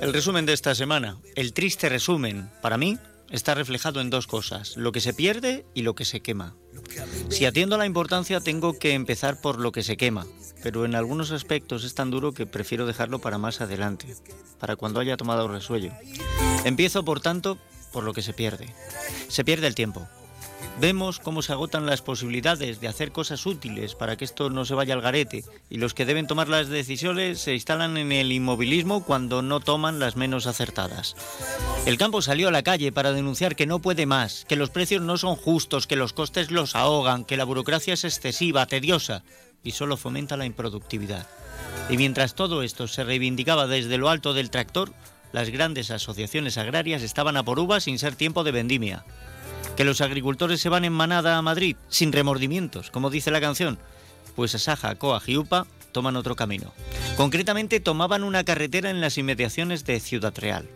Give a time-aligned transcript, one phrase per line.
[0.00, 2.96] El resumen de esta semana, el triste resumen, para mí,
[3.30, 6.54] está reflejado en dos cosas, lo que se pierde y lo que se quema.
[7.28, 10.26] Si atiendo la importancia, tengo que empezar por lo que se quema,
[10.62, 14.14] pero en algunos aspectos es tan duro que prefiero dejarlo para más adelante,
[14.60, 15.92] para cuando haya tomado resuello.
[16.64, 17.58] Empiezo, por tanto,
[17.92, 18.72] por lo que se pierde.
[19.26, 20.08] Se pierde el tiempo.
[20.80, 24.74] Vemos cómo se agotan las posibilidades de hacer cosas útiles para que esto no se
[24.74, 29.04] vaya al garete y los que deben tomar las decisiones se instalan en el inmovilismo
[29.04, 31.16] cuando no toman las menos acertadas.
[31.84, 35.02] El campo salió a la calle para denunciar que no puede más, que los precios
[35.02, 39.22] no son justos, que los costes los ahogan, que la burocracia es excesiva, tediosa
[39.62, 41.26] y solo fomenta la improductividad.
[41.90, 44.92] Y mientras todo esto se reivindicaba desde lo alto del tractor,
[45.32, 49.04] las grandes asociaciones agrarias estaban a por uvas sin ser tiempo de vendimia.
[49.76, 53.78] Que los agricultores se van en manada a Madrid, sin remordimientos, como dice la canción.
[54.36, 56.72] Pues Asaja, Coag y UPA toman otro camino.
[57.16, 60.68] Concretamente tomaban una carretera en las inmediaciones de Ciudad Real.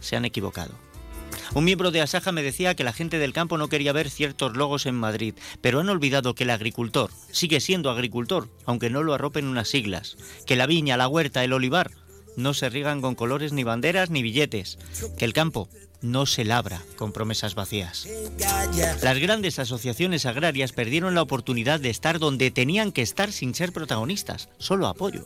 [0.00, 0.74] Se han equivocado.
[1.54, 4.56] Un miembro de Asaja me decía que la gente del campo no quería ver ciertos
[4.56, 9.14] logos en Madrid, pero han olvidado que el agricultor sigue siendo agricultor, aunque no lo
[9.14, 10.16] arropen unas siglas,
[10.46, 11.90] que la viña, la huerta, el olivar
[12.36, 14.78] no se riegan con colores ni banderas ni billetes,
[15.18, 15.68] que el campo
[16.02, 18.06] no se labra con promesas vacías.
[19.02, 23.72] Las grandes asociaciones agrarias perdieron la oportunidad de estar donde tenían que estar sin ser
[23.72, 25.24] protagonistas, solo apoyo.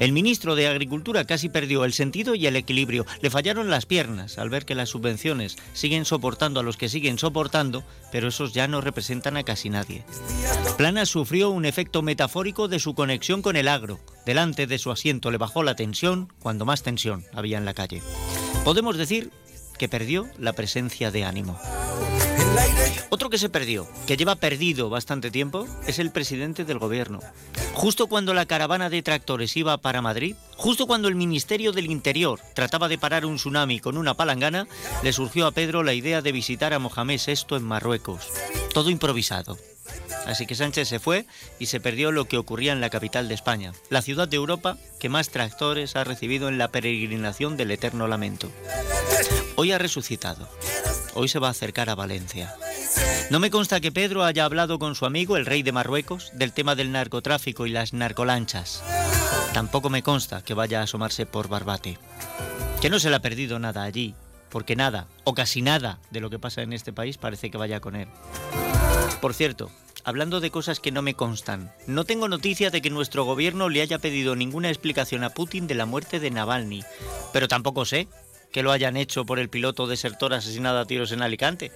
[0.00, 3.06] El ministro de Agricultura casi perdió el sentido y el equilibrio.
[3.20, 7.18] Le fallaron las piernas al ver que las subvenciones siguen soportando a los que siguen
[7.18, 10.04] soportando, pero esos ya no representan a casi nadie.
[10.76, 14.00] Plana sufrió un efecto metafórico de su conexión con el agro.
[14.24, 18.02] Delante de su asiento le bajó la tensión cuando más tensión había en la calle.
[18.64, 19.30] Podemos decir
[19.76, 21.58] que perdió la presencia de ánimo.
[23.10, 27.20] Otro que se perdió, que lleva perdido bastante tiempo, es el presidente del gobierno.
[27.74, 32.40] Justo cuando la caravana de tractores iba para Madrid, justo cuando el Ministerio del Interior
[32.54, 34.66] trataba de parar un tsunami con una palangana,
[35.02, 38.28] le surgió a Pedro la idea de visitar a Mohamed VI en Marruecos.
[38.72, 39.56] Todo improvisado.
[40.26, 41.26] Así que Sánchez se fue
[41.60, 44.76] y se perdió lo que ocurría en la capital de España, la ciudad de Europa
[44.98, 48.50] que más tractores ha recibido en la peregrinación del eterno lamento.
[49.56, 50.48] Hoy ha resucitado.
[51.14, 52.54] Hoy se va a acercar a Valencia.
[53.30, 56.52] No me consta que Pedro haya hablado con su amigo, el rey de Marruecos, del
[56.52, 58.82] tema del narcotráfico y las narcolanchas.
[59.52, 61.98] Tampoco me consta que vaya a asomarse por Barbate.
[62.80, 64.14] Que no se le ha perdido nada allí,
[64.50, 67.80] porque nada, o casi nada, de lo que pasa en este país parece que vaya
[67.80, 68.08] con él.
[69.20, 69.70] Por cierto,
[70.04, 73.80] hablando de cosas que no me constan, no tengo noticia de que nuestro gobierno le
[73.80, 76.84] haya pedido ninguna explicación a Putin de la muerte de Navalny,
[77.32, 78.08] pero tampoco sé
[78.52, 81.72] que lo hayan hecho por el piloto desertor asesinado a tiros en Alicante.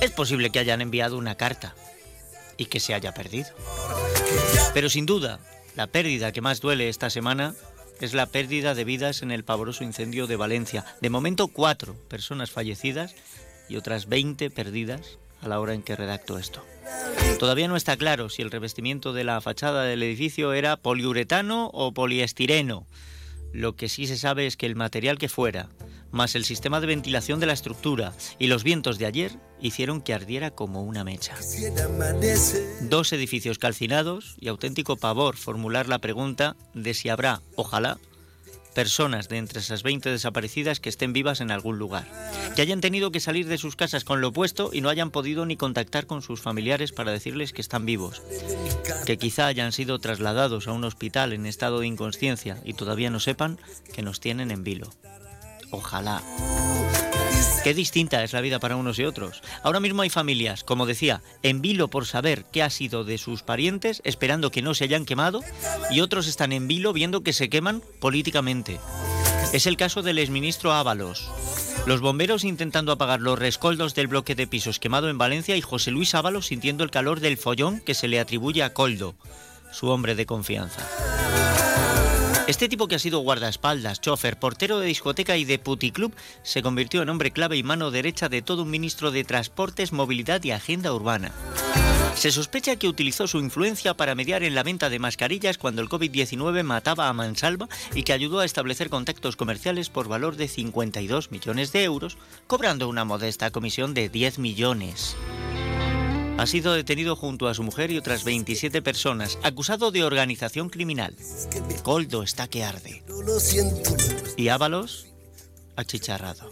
[0.00, 1.74] Es posible que hayan enviado una carta
[2.56, 3.48] y que se haya perdido.
[4.74, 5.40] Pero sin duda,
[5.76, 7.54] la pérdida que más duele esta semana
[8.00, 10.84] es la pérdida de vidas en el pavoroso incendio de Valencia.
[11.00, 13.14] De momento, cuatro personas fallecidas
[13.68, 16.64] y otras 20 perdidas a la hora en que redacto esto.
[17.38, 21.92] Todavía no está claro si el revestimiento de la fachada del edificio era poliuretano o
[21.92, 22.86] poliestireno.
[23.52, 25.68] Lo que sí se sabe es que el material que fuera,
[26.10, 30.14] más el sistema de ventilación de la estructura y los vientos de ayer hicieron que
[30.14, 31.36] ardiera como una mecha.
[32.82, 37.98] Dos edificios calcinados y auténtico pavor formular la pregunta de si habrá, ojalá,
[38.74, 42.06] personas de entre esas 20 desaparecidas que estén vivas en algún lugar,
[42.54, 45.46] que hayan tenido que salir de sus casas con lo opuesto y no hayan podido
[45.46, 48.22] ni contactar con sus familiares para decirles que están vivos,
[49.06, 53.20] que quizá hayan sido trasladados a un hospital en estado de inconsciencia y todavía no
[53.20, 53.58] sepan
[53.94, 54.90] que nos tienen en vilo.
[55.70, 56.22] Ojalá.
[57.62, 59.42] Qué distinta es la vida para unos y otros.
[59.62, 63.42] Ahora mismo hay familias, como decía, en vilo por saber qué ha sido de sus
[63.42, 65.42] parientes, esperando que no se hayan quemado,
[65.90, 68.80] y otros están en vilo viendo que se queman políticamente.
[69.52, 71.28] Es el caso del exministro Ábalos.
[71.86, 75.90] Los bomberos intentando apagar los rescoldos del bloque de pisos quemado en Valencia y José
[75.90, 79.14] Luis Ábalos sintiendo el calor del follón que se le atribuye a Coldo,
[79.72, 80.80] su hombre de confianza.
[82.50, 86.12] Este tipo que ha sido guardaespaldas, chofer, portero de discoteca y de puticlub
[86.42, 90.42] se convirtió en hombre clave y mano derecha de todo un ministro de Transportes, Movilidad
[90.42, 91.30] y Agenda Urbana.
[92.16, 95.88] Se sospecha que utilizó su influencia para mediar en la venta de mascarillas cuando el
[95.88, 101.30] COVID-19 mataba a mansalva y que ayudó a establecer contactos comerciales por valor de 52
[101.30, 102.18] millones de euros,
[102.48, 105.14] cobrando una modesta comisión de 10 millones.
[106.40, 111.14] Ha sido detenido junto a su mujer y otras 27 personas, acusado de organización criminal.
[111.82, 113.04] Coldo está que arde.
[114.38, 115.08] Y Ábalos,
[115.76, 116.48] achicharrado.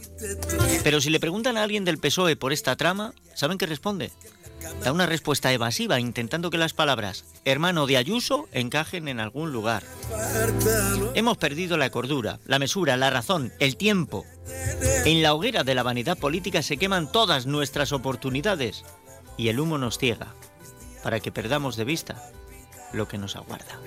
[0.85, 4.13] Pero si le preguntan a alguien del PSOE por esta trama, ¿saben qué responde?
[4.83, 9.83] da una respuesta evasiva intentando que las palabras hermano de Ayuso encajen en algún lugar.
[11.15, 14.27] Hemos perdido la cordura, la mesura, la razón, el tiempo.
[15.05, 18.85] En la hoguera de la vanidad política se queman todas nuestras oportunidades
[19.39, 20.35] y el humo nos ciega
[21.03, 22.31] para que perdamos de vista
[22.93, 23.79] lo que nos aguarda.